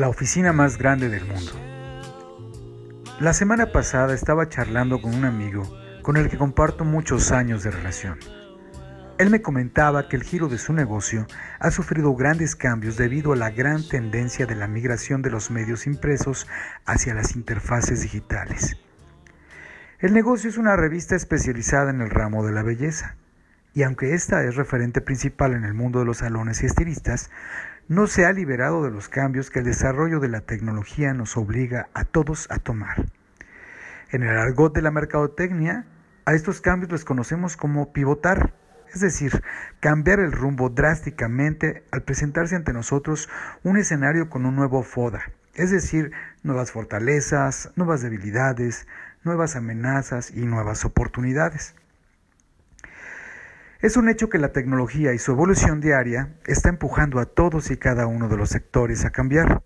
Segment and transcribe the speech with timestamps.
[0.00, 1.52] la oficina más grande del mundo.
[3.20, 5.62] La semana pasada estaba charlando con un amigo
[6.00, 8.18] con el que comparto muchos años de relación.
[9.18, 11.26] Él me comentaba que el giro de su negocio
[11.58, 15.86] ha sufrido grandes cambios debido a la gran tendencia de la migración de los medios
[15.86, 16.48] impresos
[16.86, 18.78] hacia las interfaces digitales.
[19.98, 23.16] El negocio es una revista especializada en el ramo de la belleza,
[23.74, 27.30] y aunque esta es referente principal en el mundo de los salones y estilistas,
[27.90, 31.88] no se ha liberado de los cambios que el desarrollo de la tecnología nos obliga
[31.92, 33.06] a todos a tomar.
[34.12, 35.86] En el argot de la mercadotecnia,
[36.24, 38.54] a estos cambios los conocemos como pivotar,
[38.94, 39.42] es decir,
[39.80, 43.28] cambiar el rumbo drásticamente al presentarse ante nosotros
[43.64, 45.22] un escenario con un nuevo FODA,
[45.54, 46.12] es decir,
[46.44, 48.86] nuevas fortalezas, nuevas debilidades,
[49.24, 51.74] nuevas amenazas y nuevas oportunidades.
[53.82, 57.78] Es un hecho que la tecnología y su evolución diaria está empujando a todos y
[57.78, 59.62] cada uno de los sectores a cambiar,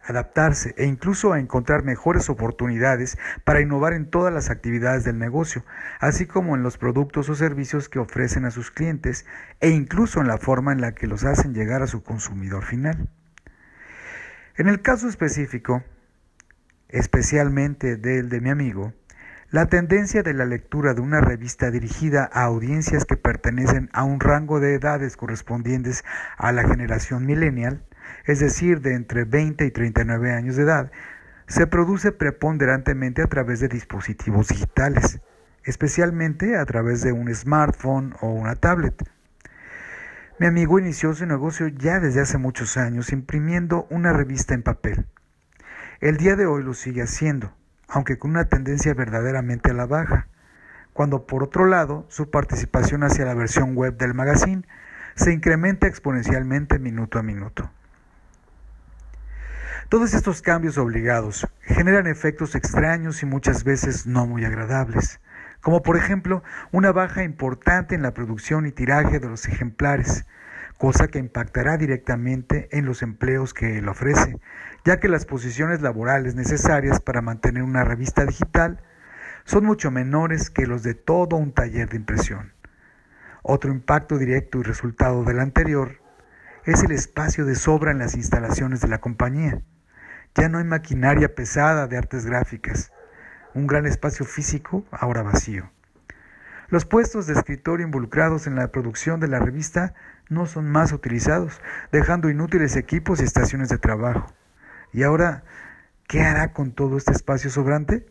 [0.00, 5.64] adaptarse e incluso a encontrar mejores oportunidades para innovar en todas las actividades del negocio,
[5.98, 9.26] así como en los productos o servicios que ofrecen a sus clientes
[9.58, 13.08] e incluso en la forma en la que los hacen llegar a su consumidor final.
[14.56, 15.82] En el caso específico,
[16.88, 18.92] especialmente del de mi amigo,
[19.50, 24.20] la tendencia de la lectura de una revista dirigida a audiencias que pertenecen a un
[24.20, 26.04] rango de edades correspondientes
[26.36, 27.82] a la generación millennial,
[28.26, 30.92] es decir, de entre 20 y 39 años de edad,
[31.46, 35.22] se produce preponderantemente a través de dispositivos digitales,
[35.64, 39.02] especialmente a través de un smartphone o una tablet.
[40.38, 45.06] Mi amigo inició su negocio ya desde hace muchos años imprimiendo una revista en papel.
[46.00, 47.57] El día de hoy lo sigue haciendo,
[47.88, 50.28] aunque con una tendencia verdaderamente a la baja,
[50.92, 54.64] cuando por otro lado su participación hacia la versión web del magazine
[55.14, 57.70] se incrementa exponencialmente minuto a minuto.
[59.88, 65.18] Todos estos cambios obligados generan efectos extraños y muchas veces no muy agradables,
[65.62, 66.42] como por ejemplo
[66.72, 70.26] una baja importante en la producción y tiraje de los ejemplares,
[70.78, 74.38] cosa que impactará directamente en los empleos que él ofrece,
[74.84, 78.80] ya que las posiciones laborales necesarias para mantener una revista digital
[79.44, 82.52] son mucho menores que los de todo un taller de impresión.
[83.42, 86.00] Otro impacto directo y resultado del anterior
[86.64, 89.62] es el espacio de sobra en las instalaciones de la compañía.
[90.34, 92.92] Ya no hay maquinaria pesada de artes gráficas,
[93.54, 95.70] un gran espacio físico ahora vacío.
[96.68, 99.94] Los puestos de escritorio involucrados en la producción de la revista
[100.28, 101.60] no son más utilizados,
[101.92, 104.26] dejando inútiles equipos y estaciones de trabajo.
[104.92, 105.44] Y ahora,
[106.06, 108.06] ¿qué hará con todo este espacio sobrante?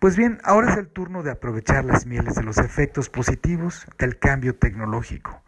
[0.00, 4.18] Pues bien, ahora es el turno de aprovechar las mieles de los efectos positivos del
[4.18, 5.42] cambio tecnológico.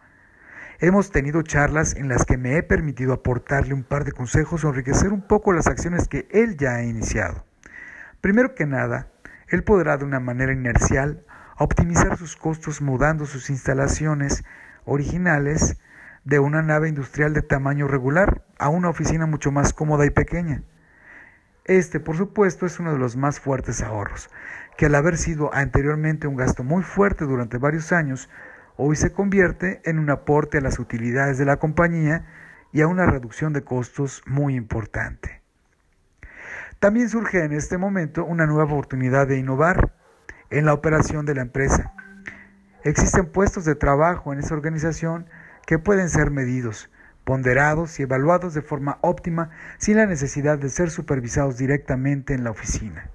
[0.78, 4.68] Hemos tenido charlas en las que me he permitido aportarle un par de consejos o
[4.68, 7.44] enriquecer un poco las acciones que él ya ha iniciado.
[8.20, 9.08] Primero que nada,
[9.48, 11.24] él podrá de una manera inercial
[11.58, 14.44] optimizar sus costos mudando sus instalaciones
[14.86, 15.76] originales
[16.24, 20.62] de una nave industrial de tamaño regular a una oficina mucho más cómoda y pequeña.
[21.66, 24.30] Este, por supuesto, es uno de los más fuertes ahorros,
[24.76, 28.30] que al haber sido anteriormente un gasto muy fuerte durante varios años,
[28.76, 32.24] hoy se convierte en un aporte a las utilidades de la compañía
[32.72, 35.42] y a una reducción de costos muy importante.
[36.78, 39.94] También surge en este momento una nueva oportunidad de innovar
[40.50, 41.94] en la operación de la empresa.
[42.86, 45.26] Existen puestos de trabajo en esa organización
[45.66, 46.88] que pueden ser medidos,
[47.24, 52.52] ponderados y evaluados de forma óptima sin la necesidad de ser supervisados directamente en la
[52.52, 53.10] oficina.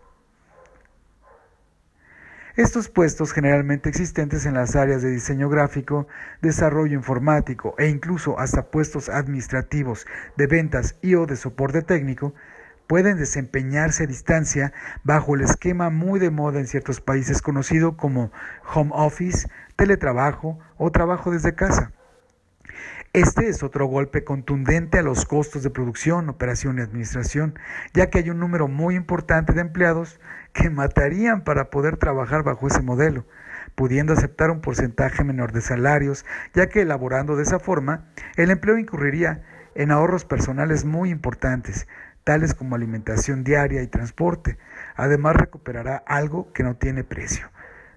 [2.57, 6.05] Estos puestos generalmente existentes en las áreas de diseño gráfico,
[6.41, 10.05] desarrollo informático e incluso hasta puestos administrativos
[10.35, 12.33] de ventas y o de soporte técnico
[12.87, 18.31] pueden desempeñarse a distancia bajo el esquema muy de moda en ciertos países conocido como
[18.73, 21.91] home office, teletrabajo o trabajo desde casa.
[23.13, 27.59] Este es otro golpe contundente a los costos de producción, operación y administración,
[27.93, 30.21] ya que hay un número muy importante de empleados
[30.53, 33.25] que matarían para poder trabajar bajo ese modelo,
[33.75, 38.05] pudiendo aceptar un porcentaje menor de salarios, ya que elaborando de esa forma,
[38.37, 39.43] el empleo incurriría
[39.75, 41.87] en ahorros personales muy importantes,
[42.23, 44.57] tales como alimentación diaria y transporte.
[44.95, 47.49] Además recuperará algo que no tiene precio,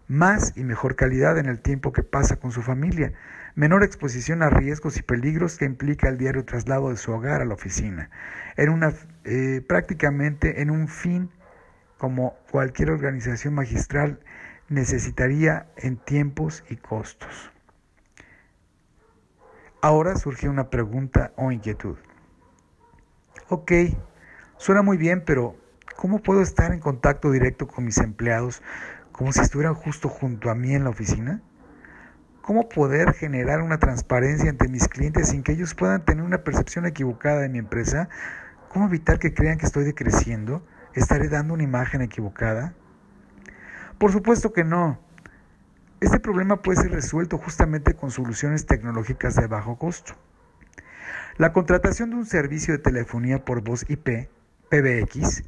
[0.09, 3.13] más y mejor calidad en el tiempo que pasa con su familia,
[3.55, 7.45] menor exposición a riesgos y peligros que implica el diario traslado de su hogar a
[7.45, 8.11] la oficina,
[8.57, 8.93] en una,
[9.25, 11.31] eh, prácticamente en un fin
[11.99, 14.21] como cualquier organización magistral
[14.69, 17.53] necesitaría en tiempos y costos.
[19.81, 21.97] Ahora surge una pregunta o inquietud.
[23.49, 23.73] Ok,
[24.65, 25.57] suena muy bien, pero
[25.95, 28.63] ¿cómo puedo estar en contacto directo con mis empleados
[29.13, 31.43] como si estuvieran justo junto a mí en la oficina?
[32.41, 36.87] ¿Cómo poder generar una transparencia entre mis clientes sin que ellos puedan tener una percepción
[36.87, 38.09] equivocada de mi empresa?
[38.71, 40.67] ¿Cómo evitar que crean que estoy decreciendo?
[40.95, 42.73] ¿Estaré dando una imagen equivocada?
[43.99, 44.99] Por supuesto que no.
[46.01, 50.15] Este problema puede ser resuelto justamente con soluciones tecnológicas de bajo costo.
[51.37, 54.31] La contratación de un servicio de telefonía por voz IP,
[54.71, 55.45] PBX,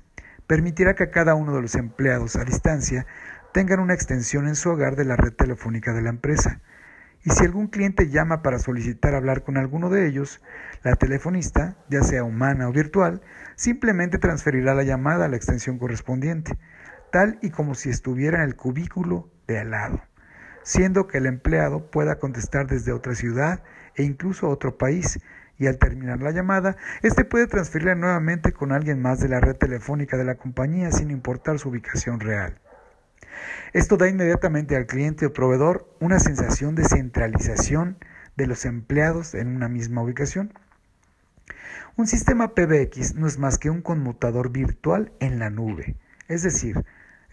[0.46, 3.06] permitirá que cada uno de los empleados a distancia
[3.52, 6.60] tengan una extensión en su hogar de la red telefónica de la empresa.
[7.24, 10.40] Y si algún cliente llama para solicitar hablar con alguno de ellos,
[10.84, 13.20] la telefonista, ya sea humana o virtual,
[13.56, 16.56] simplemente transferirá la llamada a la extensión correspondiente,
[17.10, 20.02] tal y como si estuviera en el cubículo de al lado,
[20.62, 23.62] siendo que el empleado pueda contestar desde otra ciudad
[23.96, 25.18] e incluso otro país,
[25.58, 29.56] y al terminar la llamada, éste puede transferirla nuevamente con alguien más de la red
[29.56, 32.58] telefónica de la compañía sin importar su ubicación real.
[33.72, 37.98] Esto da inmediatamente al cliente o proveedor una sensación de centralización
[38.36, 40.52] de los empleados en una misma ubicación.
[41.96, 45.96] Un sistema PBX no es más que un conmutador virtual en la nube,
[46.28, 46.84] es decir,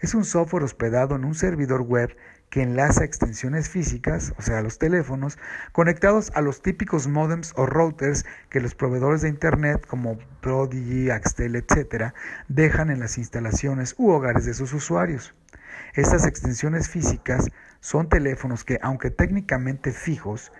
[0.04, 2.14] es un software hospedado en un servidor web
[2.50, 5.38] que enlaza extensiones físicas, o sea, los teléfonos,
[5.72, 11.56] conectados a los típicos modems o routers que los proveedores de Internet como Prodigy, Axtel,
[11.56, 12.12] etc.,
[12.48, 15.34] dejan en las instalaciones u hogares de sus usuarios.
[15.94, 17.46] Estas extensiones físicas
[17.80, 20.52] son teléfonos que, aunque técnicamente fijos,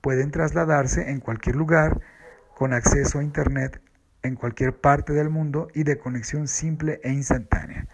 [0.00, 2.00] pueden trasladarse en cualquier lugar
[2.56, 3.80] con acceso a Internet
[4.24, 7.86] en cualquier parte del mundo y de conexión simple e instantánea.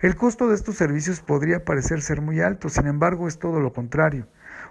[0.00, 3.72] El costo de estos servicios podría parecer ser muy alto, sin embargo es todo lo
[3.72, 4.26] contrario.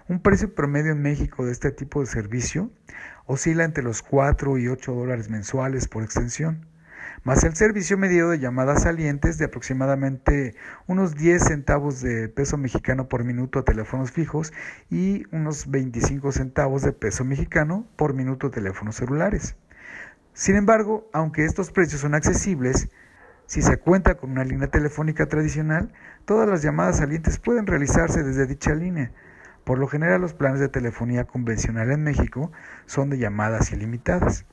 [0.08, 2.70] Un precio promedio en México de este tipo de servicio
[3.26, 6.66] oscila entre los 4 y 8 dólares mensuales por extensión
[7.22, 10.54] más el servicio medido de llamadas salientes de aproximadamente
[10.86, 14.52] unos 10 centavos de peso mexicano por minuto a teléfonos fijos
[14.90, 19.56] y unos 25 centavos de peso mexicano por minuto a teléfonos celulares.
[20.32, 22.88] Sin embargo, aunque estos precios son accesibles,
[23.50, 25.92] si se cuenta con una línea telefónica tradicional,
[26.24, 29.10] todas las llamadas salientes pueden realizarse desde dicha línea.
[29.64, 32.52] Por lo general, los planes de telefonía convencional en México
[32.86, 34.46] son de llamadas ilimitadas.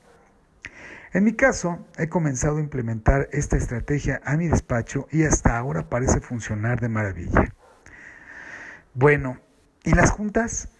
[1.12, 5.88] En mi caso, he comenzado a implementar esta estrategia a mi despacho y hasta ahora
[5.88, 7.54] parece funcionar de maravilla.
[8.94, 9.38] Bueno,
[9.84, 10.70] ¿y las juntas?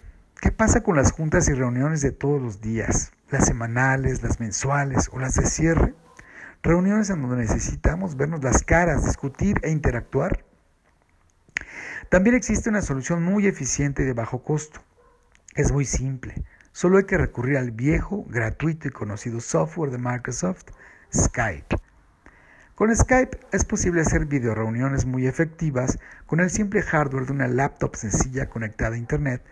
[0.41, 3.13] ¿Qué pasa con las juntas y reuniones de todos los días?
[3.31, 5.95] Las semanales, las mensuales o las de cierre.
[6.63, 10.45] Reuniones en donde necesitamos vernos las caras, discutir e interactuar.
[12.09, 14.81] También existe una solución muy eficiente y de bajo costo.
[15.55, 16.35] Es muy simple.
[16.73, 20.67] Solo hay que recurrir al viejo, gratuito y conocido software de Microsoft,
[21.15, 21.77] Skype.
[22.75, 27.97] Con Skype es posible hacer videoreuniones muy efectivas con el simple hardware de una laptop
[27.97, 29.43] sencilla conectada a Internet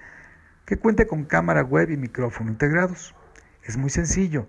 [0.65, 3.15] que cuente con cámara web y micrófono integrados.
[3.63, 4.49] Es muy sencillo.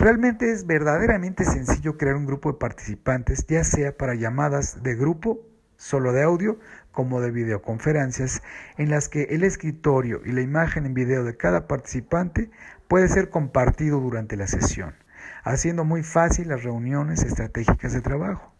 [0.00, 5.40] Realmente es verdaderamente sencillo crear un grupo de participantes, ya sea para llamadas de grupo
[5.76, 6.60] solo de audio
[6.92, 8.40] como de videoconferencias,
[8.76, 12.48] en las que el escritorio y la imagen en video de cada participante
[12.86, 14.94] puede ser compartido durante la sesión,
[15.42, 18.54] haciendo muy fácil las reuniones estratégicas de trabajo,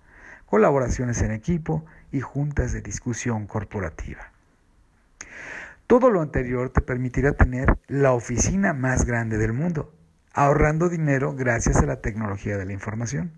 [0.45, 4.33] colaboraciones en equipo y juntas de discusión corporativa.
[5.87, 9.95] Todo lo anterior te permitirá tener la oficina más grande del mundo,
[10.39, 13.33] ahorrando dinero gracias a la tecnología de la información.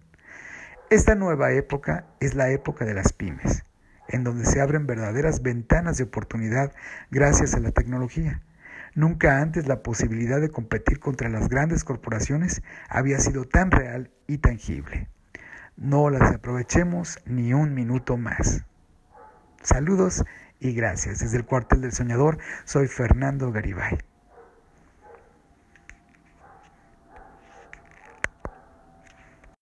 [0.91, 3.65] Esta nueva época es la época de las pymes
[4.13, 6.73] en donde se abren verdaderas ventanas de oportunidad
[7.11, 8.43] gracias a la tecnología.
[8.95, 14.39] Nunca antes la posibilidad de competir contra las grandes corporaciones había sido tan real y
[14.39, 15.09] tangible.
[15.77, 18.65] No las aprovechemos ni un minuto más.
[19.63, 20.25] Saludos
[20.59, 21.21] y gracias.
[21.21, 24.10] Desde el cuartel del soñador soy Fernando Garibay.